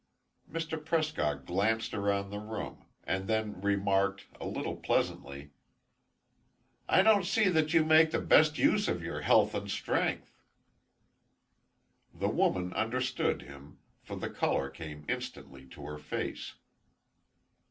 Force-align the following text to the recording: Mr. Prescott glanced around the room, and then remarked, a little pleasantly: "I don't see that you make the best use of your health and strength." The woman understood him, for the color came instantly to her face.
Mr. 0.51 0.83
Prescott 0.83 1.45
glanced 1.45 1.93
around 1.93 2.31
the 2.31 2.39
room, 2.39 2.85
and 3.03 3.27
then 3.27 3.61
remarked, 3.61 4.25
a 4.39 4.47
little 4.47 4.75
pleasantly: 4.75 5.51
"I 6.89 7.03
don't 7.03 7.23
see 7.23 7.49
that 7.49 7.71
you 7.75 7.85
make 7.85 8.09
the 8.09 8.19
best 8.19 8.57
use 8.57 8.87
of 8.87 9.03
your 9.03 9.21
health 9.21 9.53
and 9.53 9.69
strength." 9.69 10.41
The 12.15 12.29
woman 12.29 12.73
understood 12.73 13.43
him, 13.43 13.77
for 14.01 14.15
the 14.15 14.31
color 14.31 14.71
came 14.71 15.05
instantly 15.07 15.67
to 15.67 15.85
her 15.85 15.99
face. 15.99 16.55